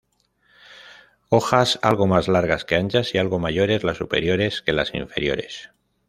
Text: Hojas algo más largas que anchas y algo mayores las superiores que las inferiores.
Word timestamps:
Hojas 1.29 1.77
algo 1.83 2.07
más 2.07 2.27
largas 2.27 2.65
que 2.65 2.73
anchas 2.73 3.13
y 3.13 3.19
algo 3.19 3.37
mayores 3.37 3.83
las 3.83 3.97
superiores 3.97 4.63
que 4.63 4.73
las 4.73 4.95
inferiores. 4.95 5.69